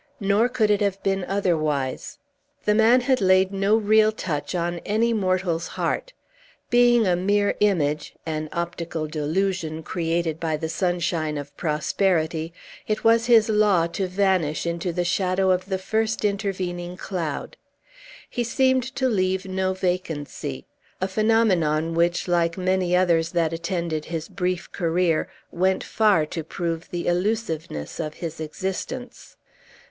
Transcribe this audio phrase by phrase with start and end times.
[0.19, 2.17] Nor could it have been otherwise.
[2.65, 6.13] The man had laid no real touch on any mortal's heart.
[6.71, 12.51] Being a mere image, an optical delusion, created by the sunshine of prosperity,
[12.87, 17.55] it was his law to vanish into the shadow of the first intervening cloud.
[18.27, 20.65] He seemed to leave no vacancy;
[20.99, 26.89] a phenomenon which, like many others that attended his brief career, went far to prove
[26.89, 29.37] the illusiveness of his existence.